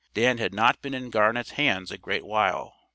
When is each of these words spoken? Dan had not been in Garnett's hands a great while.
Dan 0.15 0.39
had 0.39 0.51
not 0.51 0.81
been 0.81 0.95
in 0.95 1.11
Garnett's 1.11 1.51
hands 1.51 1.91
a 1.91 1.97
great 1.99 2.25
while. 2.25 2.73